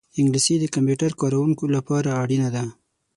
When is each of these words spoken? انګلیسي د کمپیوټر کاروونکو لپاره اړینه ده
انګلیسي 0.19 0.55
د 0.59 0.65
کمپیوټر 0.75 1.11
کاروونکو 1.21 1.63
لپاره 1.75 2.09
اړینه 2.21 2.49
ده 2.55 2.63